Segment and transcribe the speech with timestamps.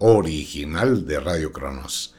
[0.00, 2.14] original de Radio Cronos.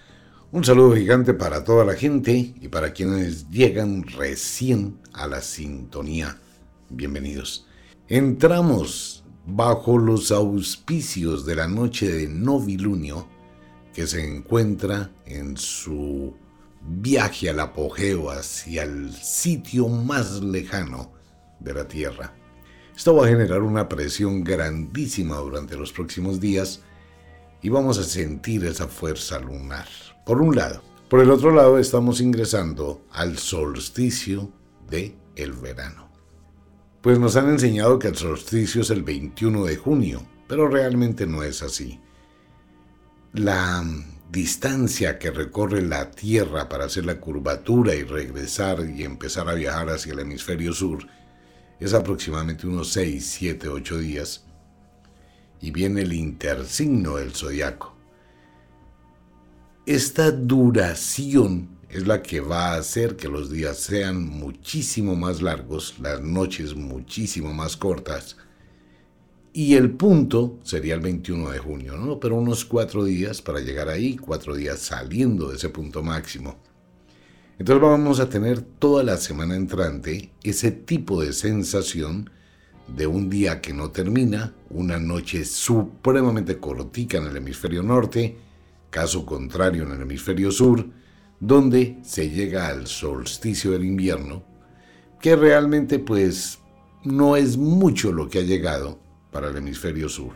[0.52, 6.38] Un saludo gigante para toda la gente y para quienes llegan recién a la sintonía.
[6.90, 7.66] Bienvenidos.
[8.08, 13.28] Entramos bajo los auspicios de la noche de novilunio
[13.96, 16.36] que se encuentra en su
[16.84, 21.14] viaje al apogeo hacia el sitio más lejano
[21.60, 22.32] de la Tierra.
[22.96, 26.84] Esto va a generar una presión grandísima durante los próximos días
[27.62, 29.88] y vamos a sentir esa fuerza lunar.
[30.26, 30.82] Por un lado.
[31.10, 34.52] Por el otro lado estamos ingresando al solsticio
[34.90, 36.10] de el verano.
[37.02, 41.44] Pues nos han enseñado que el solsticio es el 21 de junio, pero realmente no
[41.44, 42.00] es así.
[43.34, 43.84] La
[44.32, 49.90] distancia que recorre la Tierra para hacer la curvatura y regresar y empezar a viajar
[49.90, 51.06] hacia el hemisferio sur
[51.80, 54.46] es aproximadamente unos 6, 7, 8 días
[55.62, 57.96] y viene el intersigno del zodiaco.
[59.86, 65.96] Esta duración es la que va a hacer que los días sean muchísimo más largos,
[66.00, 68.38] las noches muchísimo más cortas.
[69.54, 72.20] Y el punto sería el 21 de junio, ¿no?
[72.20, 76.58] Pero unos cuatro días para llegar ahí, cuatro días saliendo de ese punto máximo.
[77.60, 82.30] Entonces vamos a tener toda la semana entrante ese tipo de sensación
[82.96, 88.38] de un día que no termina, una noche supremamente cortica en el hemisferio norte,
[88.90, 90.86] caso contrario en el hemisferio sur,
[91.40, 94.44] donde se llega al solsticio del invierno,
[95.20, 96.60] que realmente pues
[97.04, 99.00] no es mucho lo que ha llegado
[99.32, 100.34] para el hemisferio sur.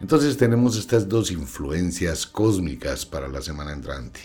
[0.00, 4.20] Entonces tenemos estas dos influencias cósmicas para la semana entrante.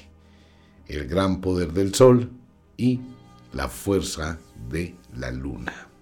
[0.88, 2.32] El gran poder del sol
[2.78, 3.02] y
[3.54, 5.93] la fuerza de la luna.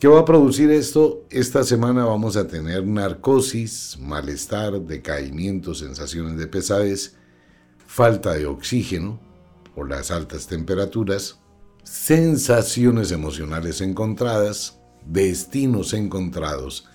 [0.00, 1.26] ¿Qué va a producir esto?
[1.28, 7.16] Esta semana vamos a tener narcosis, malestar, decaimiento, sensaciones de pesadez,
[7.86, 9.20] falta de oxígeno
[9.74, 11.38] por las altas temperaturas,
[11.82, 16.88] sensaciones emocionales encontradas, destinos encontrados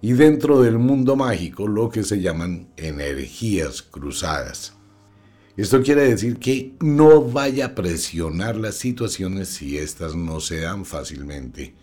[0.00, 4.74] y dentro del mundo mágico lo que se llaman energías cruzadas.
[5.56, 10.84] Esto quiere decir que no vaya a presionar las situaciones si éstas no se dan
[10.84, 11.74] fácilmente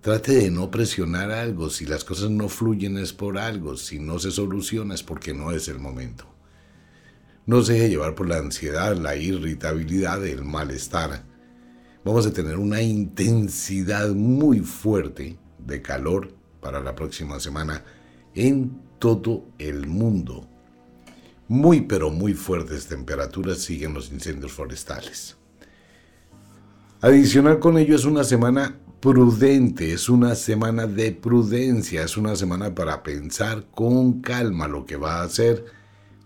[0.00, 1.68] Trate de no presionar algo.
[1.68, 3.76] Si las cosas no fluyen es por algo.
[3.76, 6.26] Si no se soluciona es porque no es el momento.
[7.44, 11.24] No se deje llevar por la ansiedad, la irritabilidad, el malestar.
[12.02, 16.32] Vamos a tener una intensidad muy fuerte de calor
[16.62, 17.84] para la próxima semana
[18.34, 20.48] en todo el mundo.
[21.46, 25.39] Muy pero muy fuertes temperaturas siguen los incendios forestales.
[27.02, 32.74] Adicional con ello es una semana prudente, es una semana de prudencia, es una semana
[32.74, 35.64] para pensar con calma lo que va a hacer,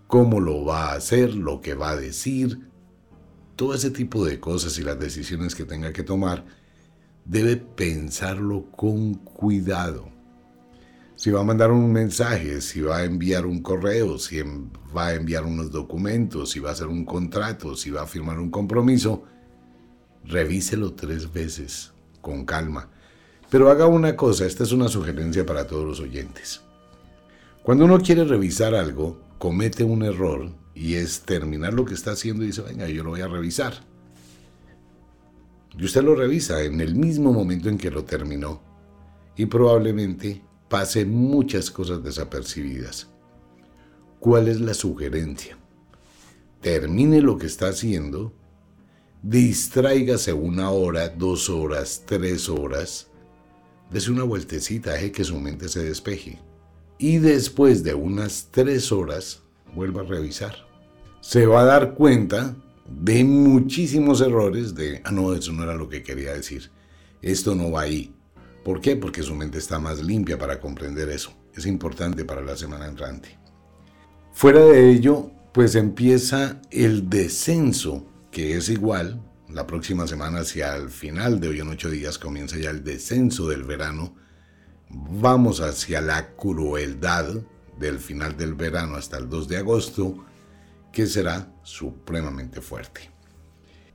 [0.08, 2.66] cómo lo va a hacer, lo que va a decir,
[3.54, 6.44] todo ese tipo de cosas y las decisiones que tenga que tomar,
[7.24, 10.08] debe pensarlo con cuidado.
[11.14, 15.14] Si va a mandar un mensaje, si va a enviar un correo, si va a
[15.14, 19.22] enviar unos documentos, si va a hacer un contrato, si va a firmar un compromiso,
[20.26, 22.90] revíselo tres veces, con calma.
[23.50, 26.62] Pero haga una cosa, esta es una sugerencia para todos los oyentes.
[27.62, 32.42] Cuando uno quiere revisar algo, comete un error y es terminar lo que está haciendo
[32.42, 33.74] y dice, venga, yo lo voy a revisar.
[35.78, 38.60] Y usted lo revisa en el mismo momento en que lo terminó
[39.36, 43.08] y probablemente pase muchas cosas desapercibidas.
[44.20, 45.58] ¿Cuál es la sugerencia?
[46.60, 48.32] Termine lo que está haciendo,
[49.24, 53.08] distráigase una hora, dos horas, tres horas,
[53.90, 56.38] dese una vueltecita, deje que su mente se despeje.
[56.98, 59.42] Y después de unas tres horas,
[59.74, 60.54] vuelva a revisar.
[61.22, 62.54] Se va a dar cuenta
[62.86, 66.70] de muchísimos errores de, ah, no, eso no era lo que quería decir.
[67.22, 68.14] Esto no va ahí.
[68.62, 68.94] ¿Por qué?
[68.94, 71.32] Porque su mente está más limpia para comprender eso.
[71.54, 73.38] Es importante para la semana entrante.
[74.34, 78.04] Fuera de ello, pues empieza el descenso,
[78.34, 79.22] que es igual.
[79.48, 83.48] La próxima semana, hacia el final de hoy en ocho días, comienza ya el descenso
[83.48, 84.16] del verano.
[84.90, 87.36] Vamos hacia la crueldad
[87.78, 90.24] del final del verano hasta el 2 de agosto
[90.92, 93.08] que será supremamente fuerte.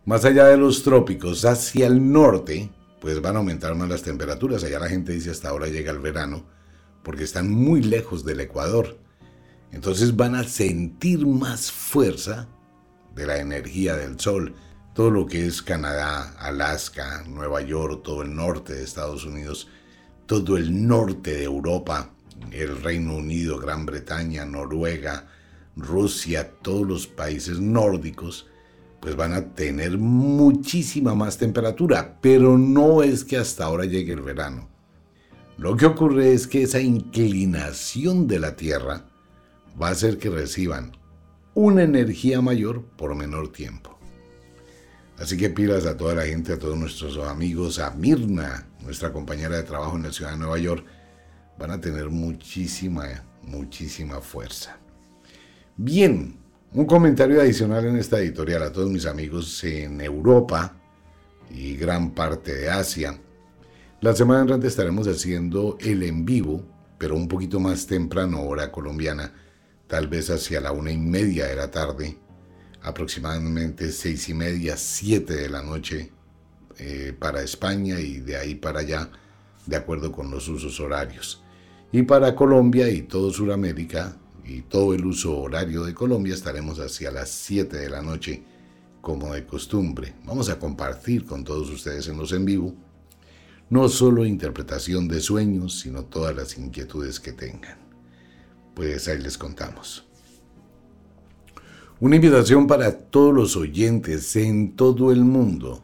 [0.06, 2.72] Más allá de los trópicos, hacia el norte,
[3.02, 4.64] pues van a aumentar más las temperaturas.
[4.64, 6.46] Allá la gente dice hasta ahora llega el verano,
[7.04, 9.00] porque están muy lejos del Ecuador.
[9.74, 12.48] Entonces van a sentir más fuerza
[13.20, 14.56] de la energía del sol.
[14.94, 19.68] Todo lo que es Canadá, Alaska, Nueva York, todo el norte de Estados Unidos,
[20.26, 22.12] todo el norte de Europa,
[22.52, 25.28] el Reino Unido, Gran Bretaña, Noruega,
[25.76, 28.48] Rusia, todos los países nórdicos,
[29.02, 34.22] pues van a tener muchísima más temperatura, pero no es que hasta ahora llegue el
[34.22, 34.70] verano.
[35.58, 39.06] Lo que ocurre es que esa inclinación de la Tierra
[39.82, 40.99] va a hacer que reciban
[41.54, 43.98] una energía mayor por menor tiempo.
[45.18, 49.58] Así que pilas a toda la gente, a todos nuestros amigos, a Mirna, nuestra compañera
[49.58, 50.86] de trabajo en la ciudad de Nueva York,
[51.58, 53.06] van a tener muchísima,
[53.44, 54.78] muchísima fuerza.
[55.76, 56.38] Bien,
[56.72, 60.76] un comentario adicional en esta editorial a todos mis amigos en Europa
[61.50, 63.20] y gran parte de Asia.
[64.00, 66.64] La semana entrante estaremos haciendo el en vivo,
[66.98, 69.34] pero un poquito más temprano, hora colombiana,
[69.90, 72.18] tal vez hacia la una y media de la tarde,
[72.84, 76.12] aproximadamente seis y media, siete de la noche
[76.78, 79.10] eh, para España y de ahí para allá,
[79.66, 81.44] de acuerdo con los usos horarios.
[81.92, 84.16] Y para Colombia y todo Sudamérica,
[84.46, 88.44] y todo el uso horario de Colombia estaremos hacia las 7 de la noche
[89.02, 90.14] como de costumbre.
[90.24, 92.76] Vamos a compartir con todos ustedes en los en vivo
[93.70, 97.89] no solo interpretación de sueños, sino todas las inquietudes que tengan.
[98.80, 100.06] Pues ahí les contamos.
[102.00, 105.84] Una invitación para todos los oyentes en todo el mundo.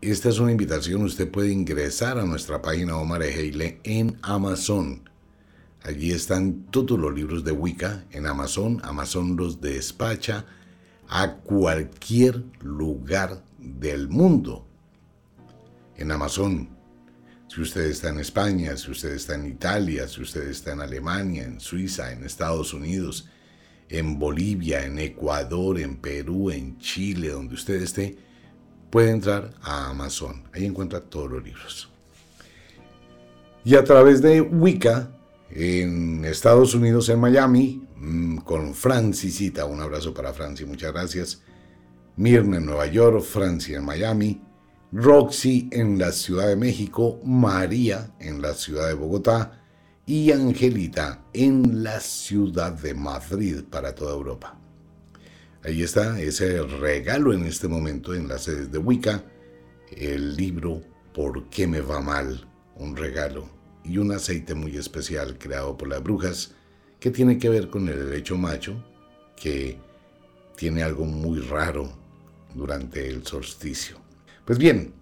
[0.00, 5.08] Esta es una invitación, usted puede ingresar a nuestra página Omar Ejeile en Amazon
[5.84, 8.80] Allí están todos los libros de Wicca en Amazon.
[8.82, 10.44] Amazon los despacha
[11.08, 14.66] a cualquier lugar del mundo.
[15.96, 16.75] En Amazon.
[17.56, 21.42] Si usted está en España, si usted está en Italia, si usted está en Alemania,
[21.44, 23.30] en Suiza, en Estados Unidos,
[23.88, 28.18] en Bolivia, en Ecuador, en Perú, en Chile, donde usted esté,
[28.90, 30.42] puede entrar a Amazon.
[30.52, 31.88] Ahí encuentra todos los libros.
[33.64, 35.10] Y a través de Wicca
[35.48, 39.64] en Estados Unidos, en Miami, mm, con Francisita.
[39.64, 41.40] Un abrazo para Franci, muchas gracias.
[42.16, 44.42] Mirna en Nueva York, Francia en Miami,
[44.98, 49.62] Roxy en la Ciudad de México, María en la Ciudad de Bogotá
[50.06, 54.58] y Angelita en la Ciudad de Madrid para toda Europa.
[55.62, 59.22] Ahí está ese regalo en este momento en las sedes de Wicca,
[59.94, 60.80] el libro
[61.12, 62.48] ¿Por qué me va mal?
[62.76, 63.50] Un regalo
[63.84, 66.54] y un aceite muy especial creado por las brujas
[66.98, 68.82] que tiene que ver con el helecho macho,
[69.36, 69.78] que
[70.56, 71.92] tiene algo muy raro
[72.54, 74.05] durante el solsticio.
[74.46, 74.94] Pues bien,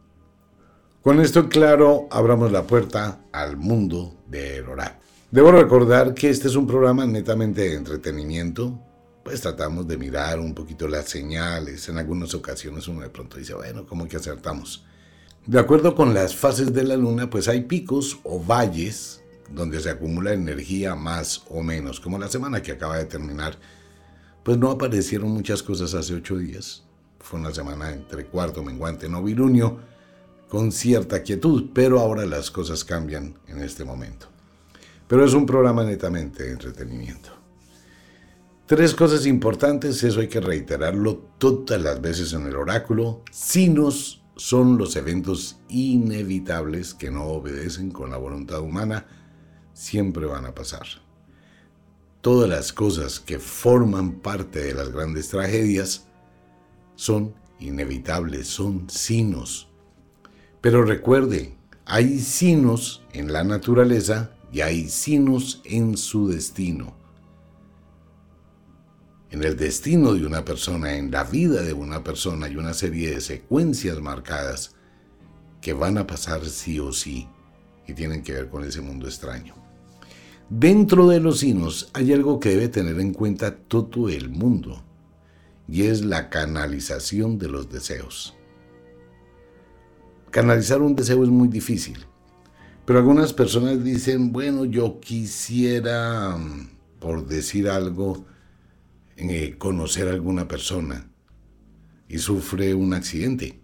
[1.02, 4.98] con esto claro, abramos la puerta al mundo de Erorat.
[5.30, 8.80] Debo recordar que este es un programa netamente de entretenimiento,
[9.22, 13.52] pues tratamos de mirar un poquito las señales, en algunas ocasiones uno de pronto dice,
[13.52, 14.86] bueno, ¿cómo que acertamos?
[15.44, 19.90] De acuerdo con las fases de la luna, pues hay picos o valles donde se
[19.90, 23.58] acumula energía más o menos, como la semana que acaba de terminar.
[24.42, 26.83] Pues no aparecieron muchas cosas hace ocho días.
[27.24, 29.78] Fue una semana entre cuarto, menguante, novilunio,
[30.46, 34.26] con cierta quietud, pero ahora las cosas cambian en este momento.
[35.08, 37.30] Pero es un programa netamente de entretenimiento.
[38.66, 43.22] Tres cosas importantes, eso hay que reiterarlo todas las veces en el oráculo.
[43.32, 49.06] Sinos son los eventos inevitables que no obedecen con la voluntad humana,
[49.72, 50.86] siempre van a pasar.
[52.20, 56.06] Todas las cosas que forman parte de las grandes tragedias
[56.96, 59.68] son inevitables, son sinos.
[60.60, 66.94] Pero recuerde, hay sinos en la naturaleza y hay sinos en su destino
[69.34, 73.10] en el destino de una persona, en la vida de una persona, hay una serie
[73.10, 74.76] de secuencias marcadas
[75.60, 77.26] que van a pasar sí o sí
[77.88, 79.56] y tienen que ver con ese mundo extraño.
[80.48, 84.84] Dentro de los sinos hay algo que debe tener en cuenta todo el mundo
[85.68, 88.35] y es la canalización de los deseos.
[90.30, 92.04] Canalizar un deseo es muy difícil,
[92.85, 96.37] pero algunas personas dicen, bueno, yo quisiera,
[96.99, 98.26] por decir algo,
[99.16, 101.09] eh, conocer a alguna persona
[102.09, 103.61] y sufre un accidente,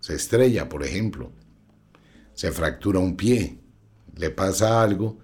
[0.00, 1.30] se estrella, por ejemplo,
[2.32, 3.58] se fractura un pie,
[4.16, 5.18] le pasa algo,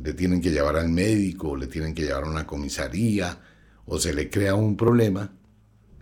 [0.00, 3.40] le tienen que llevar al médico, le tienen que llevar a una comisaría,
[3.84, 5.32] o se le crea un problema,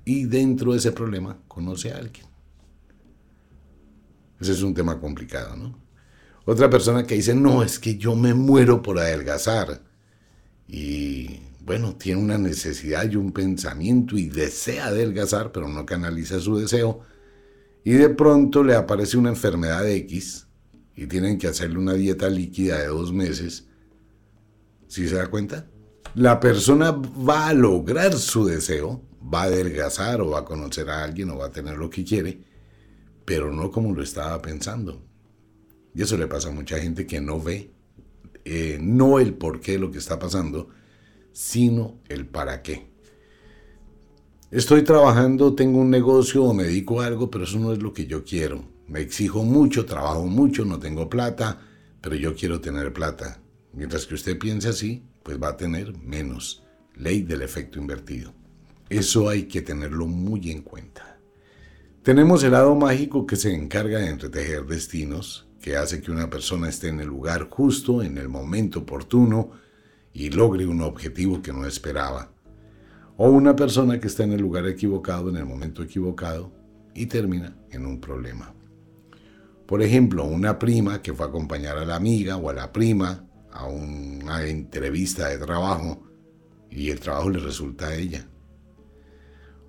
[0.05, 2.27] y dentro de ese problema conoce a alguien.
[4.41, 5.79] Ese es un tema complicado, ¿no?
[6.45, 9.83] Otra persona que dice, no, es que yo me muero por adelgazar.
[10.69, 16.59] Y bueno, tiene una necesidad y un pensamiento y desea adelgazar, pero no canaliza su
[16.59, 17.01] deseo,
[17.85, 20.47] y de pronto le aparece una enfermedad X
[20.97, 23.67] y tienen que hacerle una dieta líquida de dos meses,
[24.89, 25.67] ¿sí se da cuenta?
[26.15, 29.03] La persona va a lograr su deseo,
[29.33, 32.05] va a adelgazar o va a conocer a alguien o va a tener lo que
[32.05, 32.41] quiere,
[33.25, 35.03] pero no como lo estaba pensando.
[35.95, 37.71] Y eso le pasa a mucha gente que no ve,
[38.45, 40.69] eh, no el por qué lo que está pasando,
[41.33, 42.93] sino el para qué.
[44.51, 47.93] Estoy trabajando, tengo un negocio o me dedico a algo, pero eso no es lo
[47.93, 48.65] que yo quiero.
[48.87, 51.61] Me exijo mucho, trabajo mucho, no tengo plata,
[52.01, 53.41] pero yo quiero tener plata.
[53.73, 56.63] Mientras que usted piense así, pues va a tener menos.
[56.95, 58.33] Ley del efecto invertido.
[58.89, 61.19] Eso hay que tenerlo muy en cuenta.
[62.03, 66.69] Tenemos el lado mágico que se encarga de entretejer destinos, que hace que una persona
[66.69, 69.53] esté en el lugar justo, en el momento oportuno,
[70.13, 72.31] y logre un objetivo que no esperaba.
[73.17, 76.53] O una persona que está en el lugar equivocado, en el momento equivocado,
[76.95, 78.55] y termina en un problema.
[79.67, 83.27] Por ejemplo, una prima que fue a acompañar a la amiga o a la prima
[83.51, 86.03] a una entrevista de trabajo
[86.71, 88.29] y el trabajo le resulta a ella.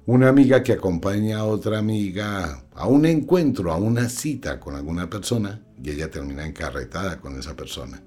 [0.08, 5.10] Una amiga que acompaña a otra amiga a un encuentro, a una cita con alguna
[5.10, 8.04] persona y ella termina encarretada con esa persona.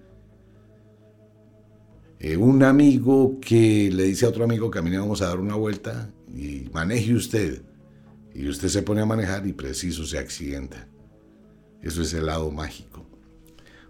[2.21, 5.40] Eh, un amigo que le dice a otro amigo que a mí vamos a dar
[5.40, 7.62] una vuelta y maneje usted.
[8.33, 10.87] Y usted se pone a manejar y preciso se accidenta.
[11.83, 13.09] Eso es el lado mágico.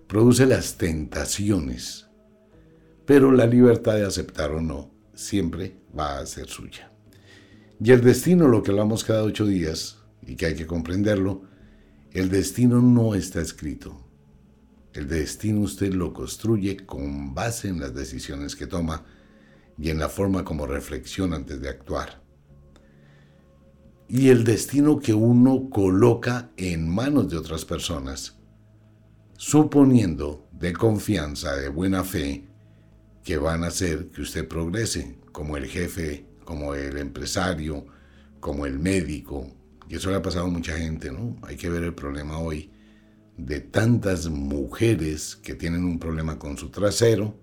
[0.07, 2.09] Produce las tentaciones,
[3.05, 6.91] pero la libertad de aceptar o no siempre va a ser suya.
[7.81, 11.43] Y el destino, lo que hablamos cada ocho días, y que hay que comprenderlo,
[12.13, 14.05] el destino no está escrito,
[14.95, 19.05] el destino usted lo construye con base en las decisiones que toma
[19.79, 22.21] y en la forma como reflexiona antes de actuar.
[24.09, 28.39] Y el destino que uno coloca en manos de otras personas,
[29.37, 32.49] suponiendo de confianza, de buena fe,
[33.23, 37.85] que van a hacer que usted progrese, como el jefe, como el empresario,
[38.41, 39.55] como el médico.
[39.87, 41.37] Y eso le ha pasado a mucha gente, ¿no?
[41.43, 42.71] Hay que ver el problema hoy
[43.37, 47.39] de tantas mujeres que tienen un problema con su trasero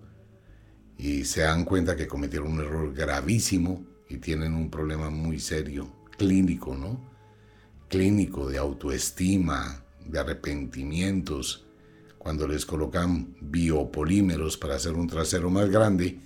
[0.98, 5.88] y se dan cuenta que cometieron un error gravísimo y tienen un problema muy serio,
[6.18, 7.08] clínico, ¿no?
[7.88, 11.64] Clínico de autoestima, de arrepentimientos,
[12.18, 16.18] cuando les colocan biopolímeros para hacer un trasero más grande,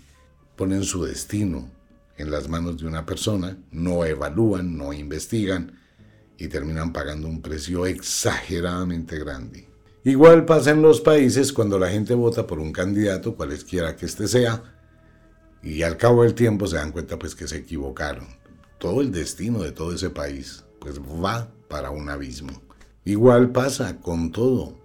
[0.57, 1.79] ponen su destino
[2.21, 5.73] en las manos de una persona, no evalúan, no investigan,
[6.39, 9.69] y terminan pagando un precio exageradamente grande.
[10.05, 14.27] Igual pasa en los países cuando la gente vota por un candidato, cualesquiera que éste
[14.27, 14.63] sea,
[15.63, 18.27] y al cabo del tiempo se dan cuenta pues que se equivocaron.
[18.79, 22.63] Todo el destino de todo ese país pues va para un abismo.
[23.05, 24.79] Igual pasa con todo,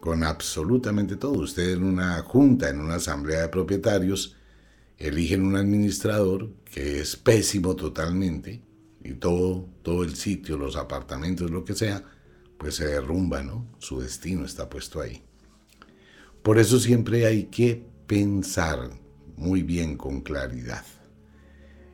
[0.00, 1.32] con absolutamente todo.
[1.32, 4.36] Usted en una junta, en una asamblea de propietarios,
[5.02, 8.62] eligen un administrador que es pésimo totalmente,
[9.04, 12.04] y todo, todo el sitio, los apartamentos, lo que sea,
[12.56, 13.66] pues se derrumba, ¿no?
[13.78, 15.22] Su destino está puesto ahí.
[16.42, 18.90] Por eso siempre hay que pensar
[19.36, 20.84] muy bien con claridad.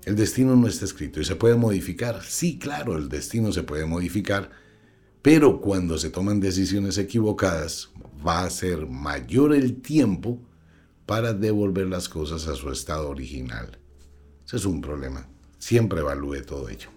[0.04, 2.22] El destino no está escrito y se puede modificar.
[2.24, 4.50] Sí, claro, el destino se puede modificar,
[5.22, 7.90] pero cuando se toman decisiones equivocadas
[8.26, 10.40] va a ser mayor el tiempo
[11.08, 13.78] para devolver las cosas a su estado original.
[14.46, 15.26] Ese es un problema.
[15.58, 16.90] Siempre evalúe todo ello.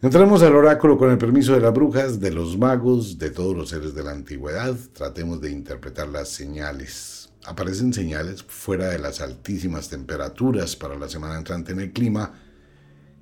[0.00, 3.68] Entramos al oráculo con el permiso de las brujas, de los magos, de todos los
[3.68, 4.74] seres de la antigüedad.
[4.94, 7.28] Tratemos de interpretar las señales.
[7.44, 12.40] Aparecen señales fuera de las altísimas temperaturas para la semana entrante en el clima.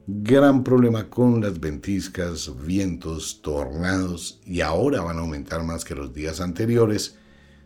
[0.06, 6.14] Gran problema con las ventiscas, vientos, tornados y ahora van a aumentar más que los
[6.14, 7.16] días anteriores.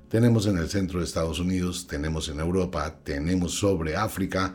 [0.08, 4.54] Tenemos en el centro de Estados Unidos, tenemos en Europa, tenemos sobre África.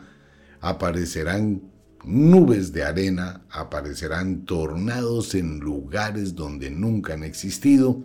[0.60, 1.72] Aparecerán
[2.04, 8.02] nubes de arena, aparecerán tornados en lugares donde nunca han existido,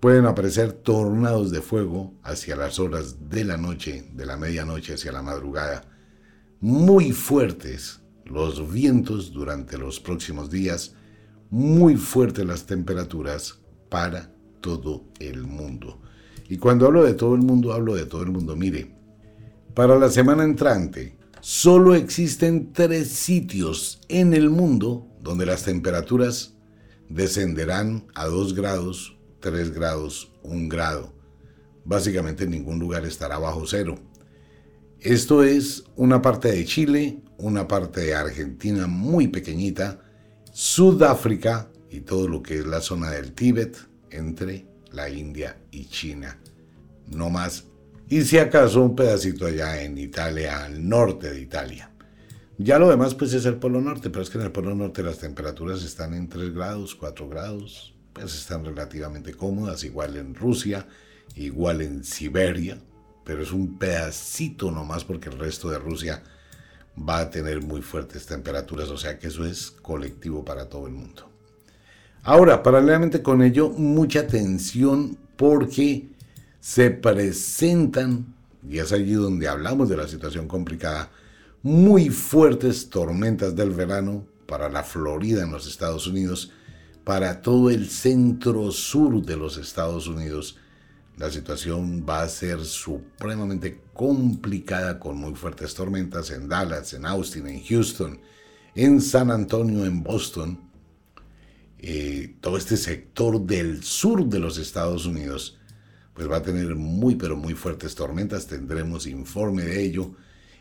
[0.00, 5.12] pueden aparecer tornados de fuego hacia las horas de la noche, de la medianoche hacia
[5.12, 5.82] la madrugada,
[6.60, 10.94] muy fuertes los vientos durante los próximos días,
[11.50, 16.00] muy fuertes las temperaturas para todo el mundo.
[16.48, 18.56] Y cuando hablo de todo el mundo, hablo de todo el mundo.
[18.56, 18.94] Mire,
[19.74, 26.54] para la semana entrante, Solo existen tres sitios en el mundo donde las temperaturas
[27.10, 31.12] descenderán a 2 grados, 3 grados, 1 grado.
[31.84, 33.96] Básicamente en ningún lugar estará bajo cero.
[35.00, 40.00] Esto es una parte de Chile, una parte de Argentina muy pequeñita,
[40.50, 43.76] Sudáfrica y todo lo que es la zona del Tíbet
[44.08, 46.38] entre la India y China.
[47.10, 47.64] No más
[48.08, 51.90] y si acaso un pedacito allá en Italia, al norte de Italia.
[52.58, 55.02] Ya lo demás pues es el Polo Norte, pero es que en el Polo Norte
[55.02, 60.86] las temperaturas están en 3 grados, 4 grados, pues están relativamente cómodas, igual en Rusia,
[61.34, 62.78] igual en Siberia,
[63.24, 66.22] pero es un pedacito nomás porque el resto de Rusia
[66.96, 70.92] va a tener muy fuertes temperaturas, o sea que eso es colectivo para todo el
[70.92, 71.33] mundo.
[72.26, 76.08] Ahora, paralelamente con ello, mucha atención porque
[76.58, 78.34] se presentan,
[78.66, 81.10] y es allí donde hablamos de la situación complicada,
[81.62, 86.50] muy fuertes tormentas del verano para la Florida en los Estados Unidos,
[87.04, 90.56] para todo el centro sur de los Estados Unidos.
[91.18, 97.46] La situación va a ser supremamente complicada con muy fuertes tormentas en Dallas, en Austin,
[97.48, 98.18] en Houston,
[98.74, 100.72] en San Antonio, en Boston.
[101.86, 105.58] Eh, todo este sector del sur de los Estados Unidos
[106.14, 110.12] pues va a tener muy pero muy fuertes tormentas, tendremos informe de ello.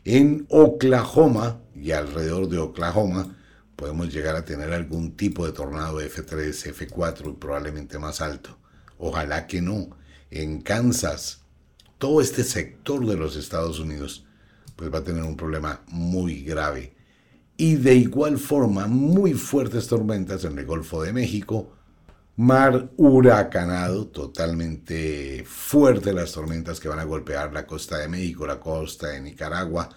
[0.03, 3.37] En Oklahoma y alrededor de Oklahoma
[3.77, 8.57] podemos llegar a tener algún tipo de tornado F3, F4 y probablemente más alto.
[8.97, 9.95] Ojalá que no.
[10.29, 11.43] En Kansas,
[11.99, 14.25] todo este sector de los Estados Unidos,
[14.75, 16.92] pues va a tener un problema muy grave.
[17.63, 21.71] Y de igual forma, muy fuertes tormentas en el Golfo de México,
[22.35, 28.59] mar huracanado, totalmente fuerte las tormentas que van a golpear la costa de México, la
[28.59, 29.87] costa de Nicaragua,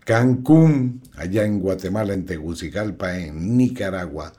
[0.00, 4.32] Cancún, allá en Guatemala, en Tegucigalpa, en Nicaragua,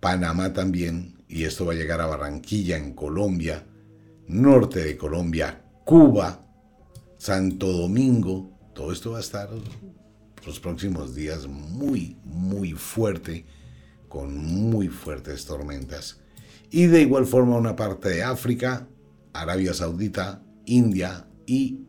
[0.00, 3.64] Panamá también, y esto va a llegar a Barranquilla, en Colombia,
[4.26, 6.44] norte de Colombia, Cuba,
[7.16, 9.48] Santo Domingo, todo esto va a estar
[10.46, 13.44] los próximos días muy, muy fuerte
[14.08, 16.20] con muy fuertes tormentas.
[16.70, 18.88] Y de igual forma una parte de África,
[19.32, 21.80] Arabia Saudita, India y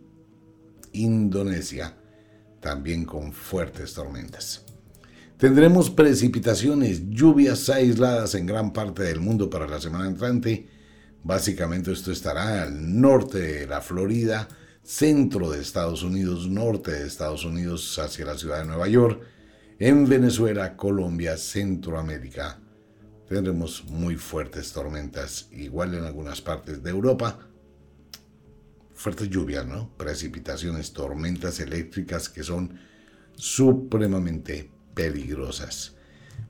[0.93, 1.95] Indonesia,
[2.59, 4.65] también con fuertes tormentas.
[5.37, 10.67] Tendremos precipitaciones, lluvias aisladas en gran parte del mundo para la semana entrante.
[11.23, 14.47] Básicamente esto estará al norte de la Florida,
[14.83, 19.21] centro de Estados Unidos, norte de Estados Unidos hacia la ciudad de Nueva York
[19.79, 22.59] en Venezuela, Colombia, Centroamérica
[23.33, 27.39] tendremos muy fuertes tormentas, igual en algunas partes de Europa.
[28.93, 29.89] Fuertes lluvias, ¿no?
[29.97, 32.77] Precipitaciones, tormentas eléctricas que son
[33.35, 35.95] supremamente peligrosas.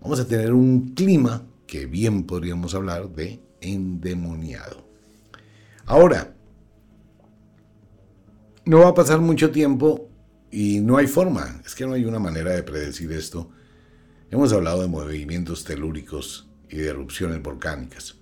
[0.02, 4.86] Vamos a tener un clima que bien podríamos hablar de endemoniado.
[5.86, 6.36] Ahora,
[8.66, 10.10] no va a pasar mucho tiempo
[10.52, 13.50] y no hay forma, es que no hay una manera de predecir esto.
[14.30, 18.16] Hemos hablado de movimientos telúricos y de erupciones volcánicas.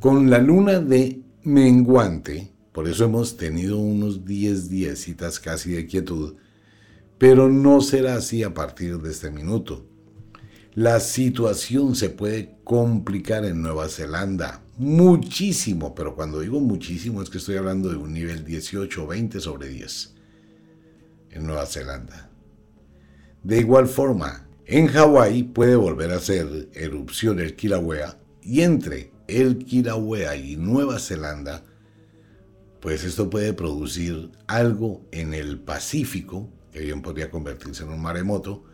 [0.00, 5.06] Con la luna de menguante, por eso hemos tenido unos 10 días
[5.42, 6.34] casi de quietud,
[7.18, 9.86] Pero no será así a partir de este minuto.
[10.74, 17.38] La situación se puede complicar en Nueva Zelanda muchísimo, pero cuando digo muchísimo es que
[17.38, 20.14] estoy hablando de un nivel 18 o 20 sobre 10
[21.30, 22.28] en Nueva Zelanda.
[23.44, 29.58] De igual forma, en Hawái puede volver a hacer erupción el Kilauea y entre el
[29.58, 31.62] Kilauea y Nueva Zelanda,
[32.80, 38.64] pues esto puede producir algo en el Pacífico, que bien podría convertirse en un maremoto,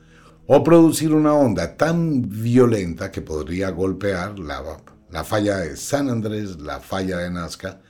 [0.47, 4.63] o producir una onda tan violenta que podría golpear la,
[5.11, 7.81] la falla de San Andrés, la falla de Nazca,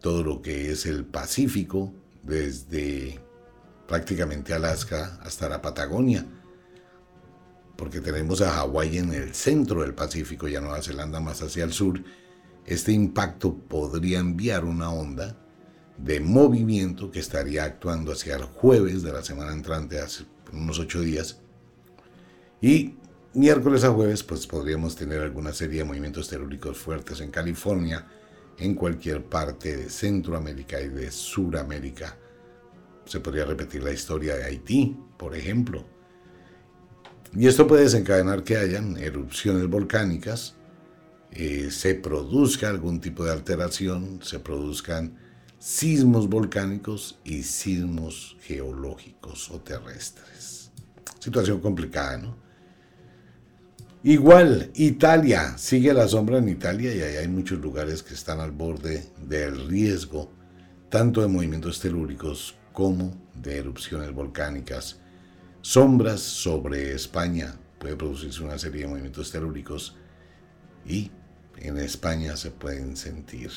[0.00, 3.20] todo lo que es el Pacífico, desde
[3.88, 6.26] prácticamente Alaska hasta la Patagonia,
[7.76, 11.64] porque tenemos a Hawái en el centro del Pacífico y a Nueva Zelanda más hacia
[11.64, 12.02] el sur,
[12.64, 15.36] este impacto podría enviar una onda
[15.98, 21.00] de movimiento que estaría actuando hacia el jueves de la semana entrante, hace unos ocho
[21.00, 21.41] días,
[22.62, 22.94] y
[23.34, 28.06] miércoles a jueves pues podríamos tener alguna serie de movimientos telúricos fuertes en California,
[28.56, 32.16] en cualquier parte de Centroamérica y de Suramérica
[33.04, 35.84] se podría repetir la historia de Haití, por ejemplo.
[37.34, 40.54] Y esto puede desencadenar que hayan erupciones volcánicas,
[41.30, 45.18] eh, se produzca algún tipo de alteración, se produzcan
[45.58, 50.70] sismos volcánicos y sismos geológicos o terrestres.
[51.18, 52.41] Situación complicada, ¿no?
[54.04, 58.50] Igual, Italia, sigue la sombra en Italia y ahí hay muchos lugares que están al
[58.50, 60.28] borde del riesgo,
[60.88, 64.98] tanto de movimientos telúricos como de erupciones volcánicas.
[65.60, 69.94] Sombras sobre España, puede producirse una serie de movimientos telúricos
[70.84, 71.12] y
[71.58, 73.52] en España se pueden sentir.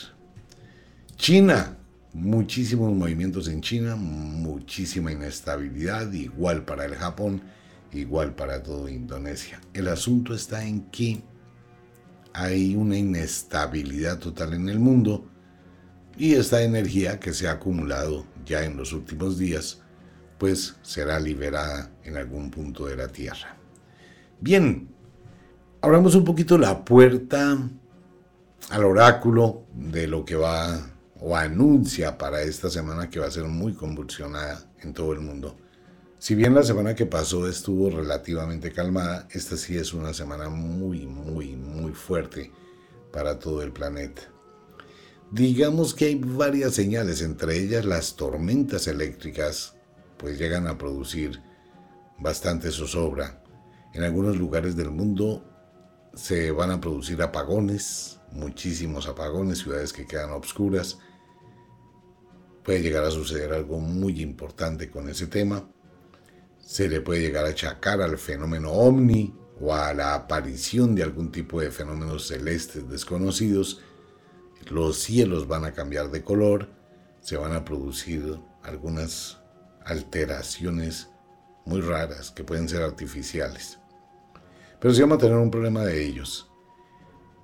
[1.15, 1.75] China,
[2.13, 7.41] muchísimos movimientos en China, muchísima inestabilidad, igual para el Japón,
[7.97, 9.59] igual para todo Indonesia.
[9.73, 11.21] El asunto está en que
[12.33, 15.25] hay una inestabilidad total en el mundo
[16.17, 19.81] y esta energía que se ha acumulado ya en los últimos días,
[20.37, 23.57] pues será liberada en algún punto de la Tierra.
[24.39, 24.87] Bien,
[25.81, 27.57] abramos un poquito la puerta
[28.69, 33.45] al oráculo de lo que va o anuncia para esta semana que va a ser
[33.45, 35.57] muy convulsionada en todo el mundo.
[36.25, 41.05] Si bien la semana que pasó estuvo relativamente calmada, esta sí es una semana muy,
[41.05, 42.51] muy, muy fuerte
[43.13, 44.23] para todo el planeta.
[45.29, 49.75] Digamos que hay varias señales, entre ellas las tormentas eléctricas,
[50.17, 51.43] pues llegan a producir
[52.17, 53.43] bastante zozobra.
[53.93, 55.45] En algunos lugares del mundo
[56.15, 60.97] se van a producir apagones, muchísimos apagones, ciudades que quedan obscuras.
[62.63, 65.69] Puede llegar a suceder algo muy importante con ese tema.
[66.65, 71.31] Se le puede llegar a achacar al fenómeno ovni o a la aparición de algún
[71.31, 73.81] tipo de fenómenos celestes desconocidos
[74.69, 76.69] los cielos van a cambiar de color,
[77.21, 79.39] se van a producir algunas
[79.85, 81.09] alteraciones
[81.65, 83.79] muy raras que pueden ser artificiales.
[84.79, 86.49] Pero sí vamos a tener un problema de ellos.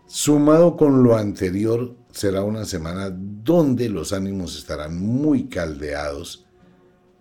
[0.07, 6.45] Sumado con lo anterior, será una semana donde los ánimos estarán muy caldeados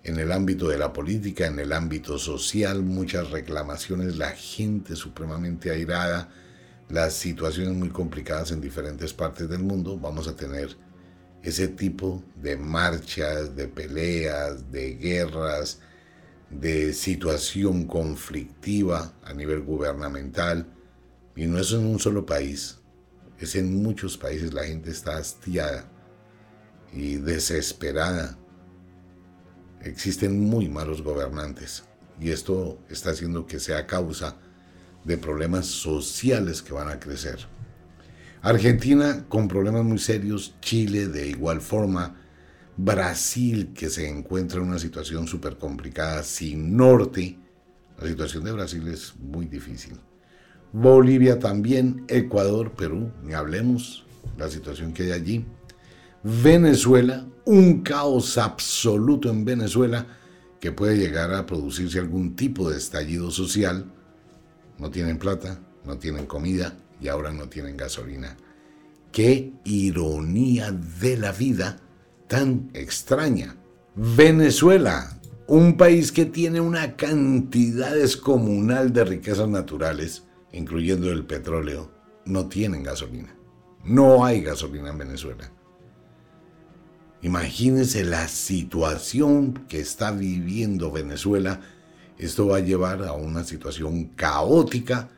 [0.02, 5.70] en el ámbito de la política, en el ámbito social, muchas reclamaciones, la gente supremamente
[5.70, 6.30] airada,
[6.88, 10.76] las situaciones muy complicadas en diferentes partes del mundo, vamos a tener
[11.42, 15.80] ese tipo de marchas, de peleas, de guerras,
[16.50, 20.66] de situación conflictiva a nivel gubernamental.
[21.36, 22.78] Y no es en un solo país,
[23.38, 25.90] es en muchos países la gente está hastiada
[26.92, 28.39] y desesperada.
[29.82, 31.84] Existen muy malos gobernantes
[32.20, 34.36] y esto está haciendo que sea causa
[35.04, 37.38] de problemas sociales que van a crecer.
[38.42, 42.16] Argentina con problemas muy serios, Chile de igual forma,
[42.76, 47.38] Brasil que se encuentra en una situación súper complicada sin norte.
[47.98, 49.98] La situación de Brasil es muy difícil.
[50.72, 54.06] Bolivia también, Ecuador, Perú, ni hablemos
[54.38, 55.44] la situación que hay allí.
[56.22, 60.06] Venezuela, un caos absoluto en Venezuela
[60.60, 63.90] que puede llegar a producirse algún tipo de estallido social
[64.78, 68.36] no tienen plata, no tienen comida y ahora no tienen gasolina.
[69.10, 71.80] Qué ironía de la vida
[72.28, 73.56] tan extraña.
[73.96, 81.90] Venezuela, un país que tiene una cantidad descomunal de riquezas naturales, incluyendo el petróleo,
[82.26, 83.34] no tienen gasolina.
[83.84, 85.50] No hay gasolina en Venezuela.
[87.22, 91.60] Imagínense la situación que está viviendo Venezuela.
[92.18, 95.08] Esto va a llevar a una situación caótica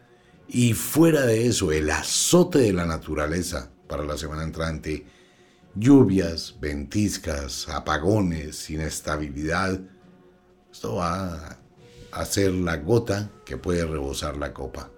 [0.49, 5.07] y fuera de eso, el azote de la naturaleza para la semana entrante,
[5.75, 9.81] lluvias, ventiscas, apagones, inestabilidad.
[10.71, 11.59] Esto va
[12.11, 14.91] a ser la gota que puede rebosar la copa.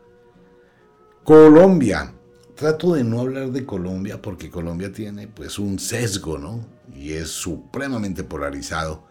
[1.23, 2.12] Colombia.
[2.55, 6.64] Trato de no hablar de Colombia porque Colombia tiene pues un sesgo, ¿no?
[6.95, 9.09] Y es supremamente polarizado.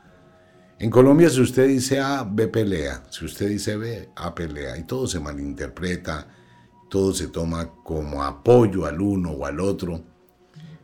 [0.79, 3.03] En Colombia si usted dice A, B pelea.
[3.09, 4.77] Si usted dice B, A pelea.
[4.77, 6.27] Y todo se malinterpreta,
[6.89, 10.01] todo se toma como apoyo al uno o al otro.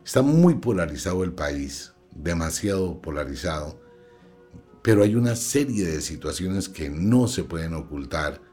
[0.04, 3.80] Está muy polarizado el país, demasiado polarizado.
[4.82, 8.49] Pero hay una serie de situaciones que no se pueden ocultar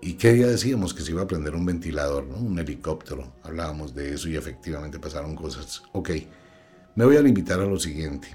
[0.00, 2.36] ¿Y qué día decíamos que se iba a prender un ventilador, ¿no?
[2.36, 3.32] un helicóptero?
[3.42, 5.82] Hablábamos de eso y efectivamente pasaron cosas.
[5.92, 6.10] Ok,
[6.94, 8.28] me voy a limitar a lo siguiente.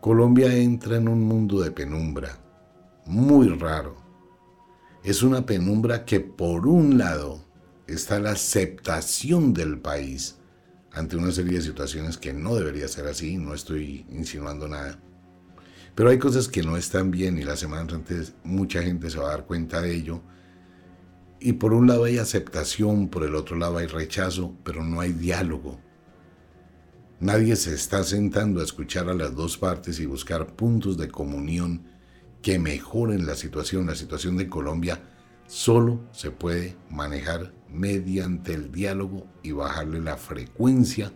[0.00, 2.38] Colombia entra en un mundo de penumbra,
[3.04, 3.96] muy raro.
[5.04, 7.44] Es una penumbra que por un lado
[7.86, 10.36] está la aceptación del país
[10.92, 14.98] ante una serie de situaciones que no debería ser así, no estoy insinuando nada.
[15.94, 19.26] Pero hay cosas que no están bien y la semana antes mucha gente se va
[19.26, 20.22] a dar cuenta de ello
[21.40, 25.12] y por un lado hay aceptación, por el otro lado hay rechazo, pero no hay
[25.12, 25.80] diálogo.
[27.18, 31.84] Nadie se está sentando a escuchar a las dos partes y buscar puntos de comunión
[32.42, 33.86] que mejoren la situación.
[33.86, 35.02] La situación de Colombia
[35.46, 41.12] solo se puede manejar mediante el diálogo y bajarle la frecuencia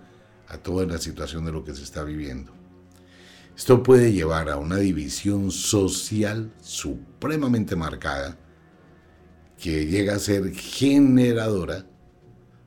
[0.48, 2.52] a toda la situación de lo que se está viviendo.
[3.56, 8.36] Esto puede llevar a una división social supremamente marcada
[9.58, 11.86] que llega a ser generadora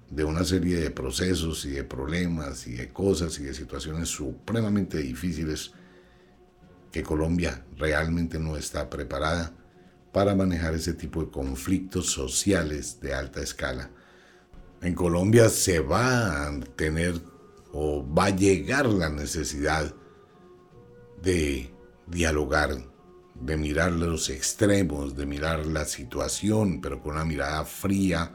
[0.10, 4.97] de una serie de procesos y de problemas y de cosas y de situaciones supremamente
[5.00, 5.71] difíciles
[6.91, 9.54] que Colombia realmente no está preparada
[10.13, 13.91] para manejar ese tipo de conflictos sociales de alta escala.
[14.82, 17.21] En Colombia se va a tener
[17.73, 19.93] o va a llegar la necesidad
[21.21, 21.69] de
[22.08, 22.78] dialogar
[23.41, 28.34] de mirar los extremos, de mirar la situación, pero con una mirada fría,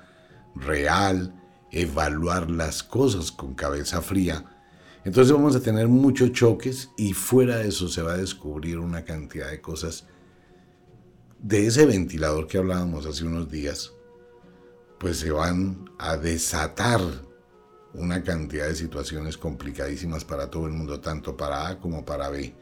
[0.54, 1.34] real,
[1.70, 4.44] evaluar las cosas con cabeza fría.
[5.04, 9.04] Entonces vamos a tener muchos choques y fuera de eso se va a descubrir una
[9.04, 10.06] cantidad de cosas
[11.40, 13.92] de ese ventilador que hablábamos hace unos días,
[15.00, 17.00] pues se van a desatar
[17.94, 22.54] una cantidad de situaciones complicadísimas para todo el mundo, tanto para A como para B.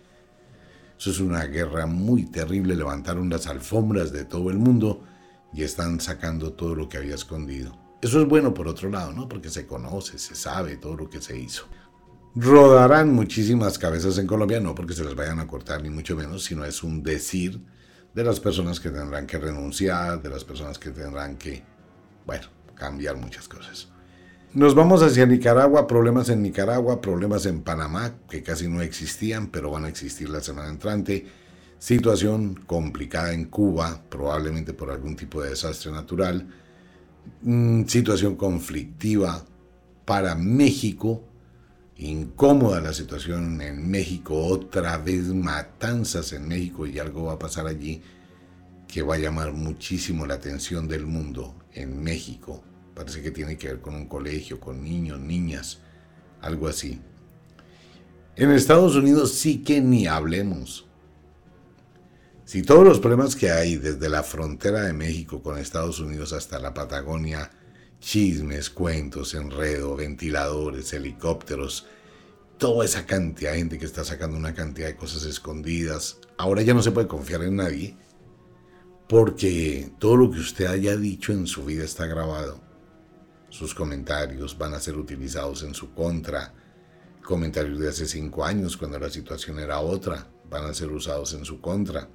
[1.00, 2.76] Eso es una guerra muy terrible.
[2.76, 5.02] Levantaron las alfombras de todo el mundo
[5.50, 7.74] y están sacando todo lo que había escondido.
[8.02, 9.26] Eso es bueno por otro lado, ¿no?
[9.26, 11.64] Porque se conoce, se sabe todo lo que se hizo.
[12.34, 16.44] Rodarán muchísimas cabezas en Colombia, no porque se las vayan a cortar, ni mucho menos,
[16.44, 17.64] sino es un decir
[18.14, 21.64] de las personas que tendrán que renunciar, de las personas que tendrán que,
[22.26, 23.88] bueno, cambiar muchas cosas.
[24.52, 29.70] Nos vamos hacia Nicaragua, problemas en Nicaragua, problemas en Panamá, que casi no existían, pero
[29.70, 31.24] van a existir la semana entrante.
[31.78, 36.48] Situación complicada en Cuba, probablemente por algún tipo de desastre natural.
[37.42, 39.44] Mm, situación conflictiva
[40.04, 41.22] para México,
[41.98, 47.68] incómoda la situación en México, otra vez matanzas en México y algo va a pasar
[47.68, 48.02] allí
[48.88, 53.68] que va a llamar muchísimo la atención del mundo en México Parece que tiene que
[53.68, 55.78] ver con un colegio, con niños, niñas,
[56.40, 57.00] algo así.
[58.36, 60.86] En Estados Unidos sí que ni hablemos.
[62.44, 66.58] Si todos los problemas que hay desde la frontera de México con Estados Unidos hasta
[66.58, 67.50] la Patagonia,
[68.00, 71.86] chismes, cuentos, enredo, ventiladores, helicópteros,
[72.58, 76.74] toda esa cantidad de gente que está sacando una cantidad de cosas escondidas, ahora ya
[76.74, 77.96] no se puede confiar en nadie
[79.10, 82.60] porque todo lo que usted haya dicho en su vida está grabado.
[83.50, 86.54] Sus comentarios van a ser utilizados en su contra.
[87.22, 91.44] Comentarios de hace cinco años, cuando la situación era otra, van a ser usados en
[91.44, 92.08] su contra.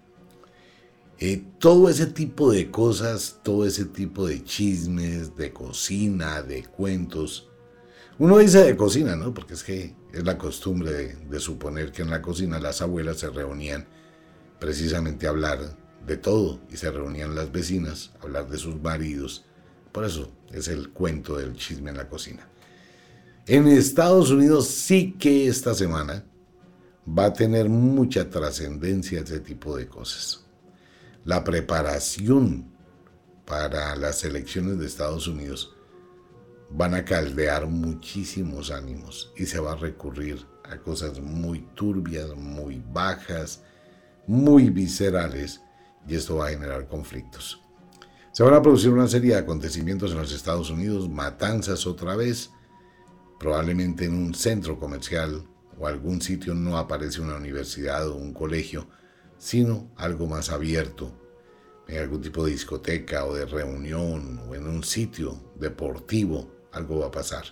[1.19, 7.50] Eh, todo ese tipo de cosas, todo ese tipo de chismes, de cocina, de cuentos.
[8.17, 9.34] Uno dice de cocina, ¿no?
[9.34, 13.19] Porque es que es la costumbre de, de suponer que en la cocina las abuelas
[13.19, 13.88] se reunían
[14.60, 19.45] precisamente a hablar de todo y se reunían las vecinas a hablar de sus maridos
[19.95, 22.48] por eso es el cuento del chisme en la cocina.
[23.48, 26.24] En Estados Unidos sí que esta semana
[27.08, 30.44] va a tener mucha trascendencia ese tipo de cosas.
[31.24, 32.65] La preparación
[33.46, 35.76] para las elecciones de Estados Unidos
[36.72, 42.84] van a caldear muchísimos ánimos y se va a recurrir a cosas muy turbias, muy
[42.91, 43.62] bajas,
[44.26, 45.62] muy viscerales
[46.08, 47.62] y esto va a generar conflictos.
[48.36, 52.52] Se van a producir una serie de acontecimientos en los Estados Unidos, matanzas otra vez,
[53.39, 55.45] probablemente en un centro comercial
[55.80, 58.89] o algún sitio no aparece una universidad o un colegio,
[59.38, 61.13] sino algo más abierto,
[61.88, 67.06] en algún tipo de discoteca o de reunión o en un sitio deportivo, algo va
[67.06, 67.45] a pasar.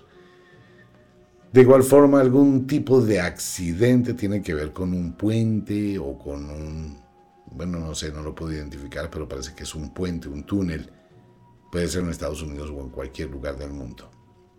[1.54, 6.50] De igual forma, algún tipo de accidente tiene que ver con un puente o con
[6.50, 7.03] un,
[7.54, 10.92] bueno, no sé, no lo puedo identificar, pero parece que es un puente, un túnel.
[11.72, 14.10] Puede ser en Estados Unidos o en cualquier lugar del mundo.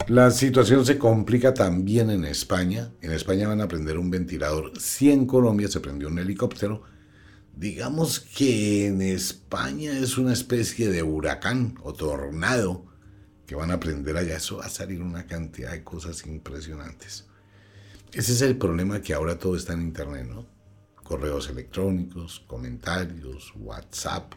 [0.08, 2.92] La situación se complica también en España.
[3.00, 4.72] En España van a prender un ventilador.
[4.78, 6.82] Si en Colombia se prendió un helicóptero,
[7.56, 12.84] digamos que en España es una especie de huracán o tornado
[13.46, 17.26] que van a aprender allá, eso va a salir una cantidad de cosas impresionantes.
[18.12, 20.53] Ese es el problema que ahora todo está en Internet, ¿no?
[21.04, 24.32] Correos electrónicos, comentarios, WhatsApp,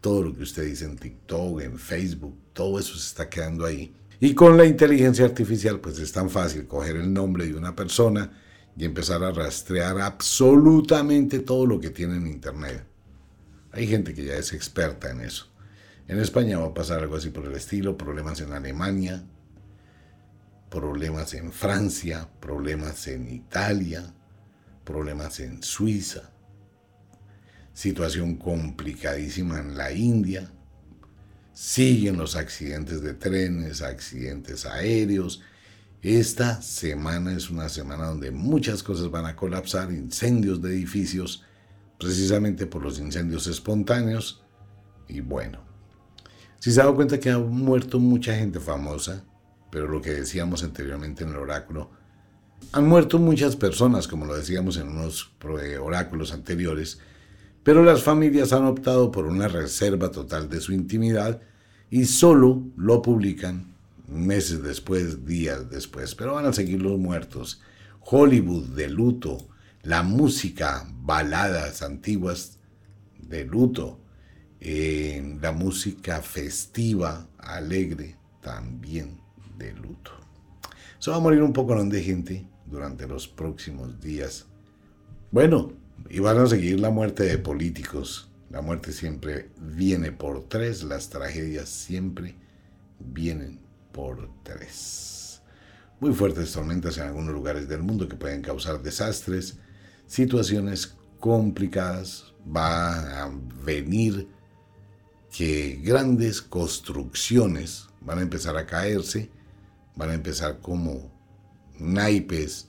[0.00, 3.94] todo lo que usted dice en TikTok, en Facebook, todo eso se está quedando ahí.
[4.20, 8.32] Y con la inteligencia artificial, pues es tan fácil coger el nombre de una persona
[8.76, 12.84] y empezar a rastrear absolutamente todo lo que tiene en Internet.
[13.72, 15.46] Hay gente que ya es experta en eso.
[16.08, 19.24] En España va a pasar algo así por el estilo, problemas en Alemania,
[20.70, 24.14] problemas en Francia, problemas en Italia,
[24.88, 26.30] problemas en Suiza,
[27.74, 30.50] situación complicadísima en la India,
[31.52, 35.42] siguen los accidentes de trenes, accidentes aéreos.
[36.00, 41.44] Esta semana es una semana donde muchas cosas van a colapsar, incendios de edificios,
[41.98, 44.42] precisamente por los incendios espontáneos.
[45.06, 45.58] Y bueno,
[46.60, 49.22] si se ha dado cuenta que ha muerto mucha gente famosa,
[49.70, 51.97] pero lo que decíamos anteriormente en el oráculo,
[52.72, 55.30] han muerto muchas personas, como lo decíamos en unos
[55.80, 56.98] oráculos anteriores,
[57.62, 61.40] pero las familias han optado por una reserva total de su intimidad
[61.90, 63.74] y solo lo publican
[64.06, 67.60] meses después, días después, pero van a seguir los muertos.
[68.00, 69.48] Hollywood de luto,
[69.82, 72.58] la música, baladas antiguas
[73.18, 74.00] de luto,
[74.60, 79.20] en la música festiva, alegre, también
[79.58, 80.12] de luto.
[80.98, 84.46] Eso va a morir un poco de gente durante los próximos días.
[85.30, 85.72] Bueno,
[86.10, 88.30] y van a seguir la muerte de políticos.
[88.50, 92.34] La muerte siempre viene por tres, las tragedias siempre
[92.98, 93.60] vienen
[93.92, 95.42] por tres.
[96.00, 99.58] Muy fuertes tormentas en algunos lugares del mundo que pueden causar desastres,
[100.06, 102.32] situaciones complicadas.
[102.44, 103.30] Va a
[103.64, 104.28] venir
[105.36, 109.30] que grandes construcciones van a empezar a caerse,
[109.98, 111.12] van a empezar como
[111.78, 112.68] naipes.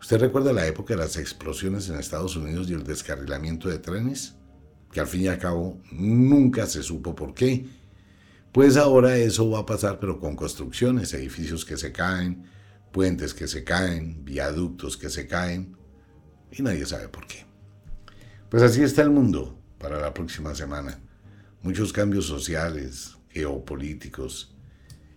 [0.00, 4.34] ¿Usted recuerda la época de las explosiones en Estados Unidos y el descarrilamiento de trenes?
[4.90, 7.66] Que al fin y al cabo nunca se supo por qué.
[8.50, 12.46] Pues ahora eso va a pasar, pero con construcciones, edificios que se caen,
[12.90, 15.76] puentes que se caen, viaductos que se caen,
[16.50, 17.46] y nadie sabe por qué.
[18.50, 21.00] Pues así está el mundo para la próxima semana
[21.62, 24.54] muchos cambios sociales, geopolíticos,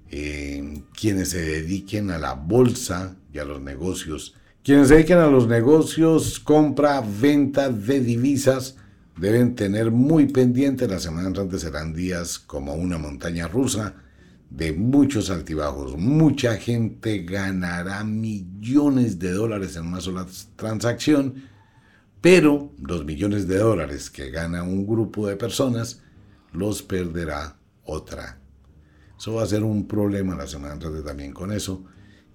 [0.10, 4.36] quienes se dediquen a la bolsa y a los negocios.
[4.63, 8.78] Quienes se dediquen a los negocios, compra, venta de divisas,
[9.18, 13.96] deben tener muy pendiente, la semana entrante serán días como una montaña rusa
[14.50, 15.98] de muchos altibajos.
[15.98, 21.44] Mucha gente ganará millones de dólares en una sola transacción,
[22.22, 26.02] pero los millones de dólares que gana un grupo de personas
[26.54, 28.39] los perderá otra.
[29.25, 31.83] Eso va a ser un problema la semana entrante también con eso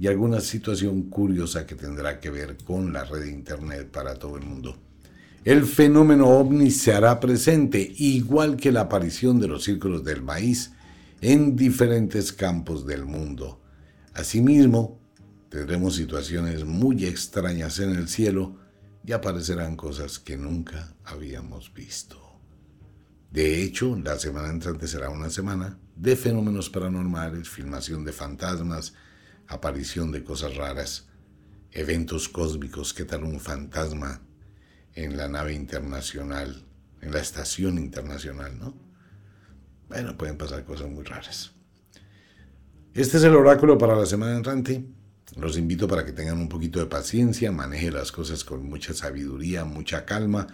[0.01, 4.37] y alguna situación curiosa que tendrá que ver con la red de Internet para todo
[4.37, 4.77] el mundo.
[5.45, 10.73] El fenómeno ovni se hará presente, igual que la aparición de los círculos del maíz,
[11.21, 13.61] en diferentes campos del mundo.
[14.13, 14.99] Asimismo,
[15.49, 18.57] tendremos situaciones muy extrañas en el cielo
[19.07, 22.17] y aparecerán cosas que nunca habíamos visto.
[23.31, 28.95] De hecho, la semana entrante será una semana de fenómenos paranormales, filmación de fantasmas,
[29.47, 31.09] aparición de cosas raras,
[31.73, 34.23] eventos cósmicos, qué tal un fantasma
[34.95, 36.65] en la nave internacional,
[37.03, 38.75] en la estación internacional, ¿no?
[39.91, 41.53] Bueno, pueden pasar cosas muy raras.
[42.95, 44.83] Este es el oráculo para la semana entrante.
[45.37, 49.67] Los invito para que tengan un poquito de paciencia, maneje las cosas con mucha sabiduría,
[49.67, 50.47] mucha calma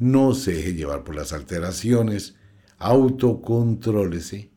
[0.00, 2.34] no se deje llevar por las alteraciones,
[2.78, 4.51] autocontrólese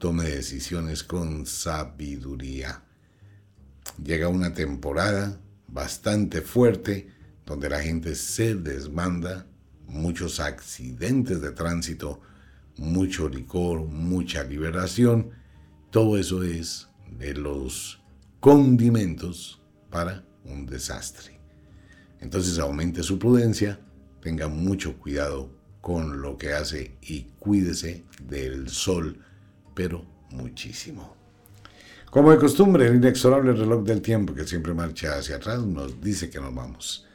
[0.00, 2.82] tome decisiones con sabiduría.
[4.02, 5.38] Llega una temporada
[5.68, 7.10] bastante fuerte
[7.44, 9.46] donde la gente se desmanda,
[9.86, 12.22] muchos accidentes de tránsito,
[12.78, 15.32] mucho licor, mucha liberación.
[15.90, 16.88] Todo eso es
[17.18, 18.02] de los
[18.40, 21.38] condimentos para un desastre.
[22.20, 23.78] Entonces aumente su prudencia,
[24.22, 25.50] tenga mucho cuidado
[25.82, 29.18] con lo que hace y cuídese del sol,
[29.74, 31.16] pero muchísimo.
[32.10, 36.28] Como de costumbre, el inexorable reloj del tiempo que siempre marcha hacia atrás nos dice
[36.28, 37.06] que nos vamos.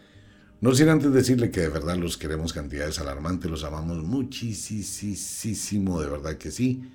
[0.62, 6.10] No sin antes decirle que de verdad los queremos cantidades alarmantes, los amamos muchísimo, de
[6.10, 6.90] verdad que sí.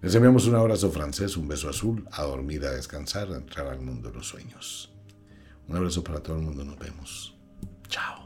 [0.00, 3.80] Les enviamos un abrazo francés, un beso azul, a dormir, a descansar, a entrar al
[3.80, 4.92] mundo de los sueños.
[5.68, 7.34] Un abrazo para todo el mundo, nos vemos.
[7.88, 8.21] Chao.